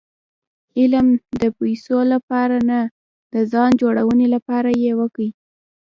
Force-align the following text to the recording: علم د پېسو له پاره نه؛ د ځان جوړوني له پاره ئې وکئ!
علم 0.79 1.07
د 1.41 1.43
پېسو 1.57 1.97
له 2.11 2.17
پاره 2.29 2.59
نه؛ 2.69 2.81
د 3.33 3.35
ځان 3.51 3.71
جوړوني 3.81 4.27
له 4.33 4.39
پاره 4.47 4.71
ئې 4.83 4.91
وکئ! 4.99 5.29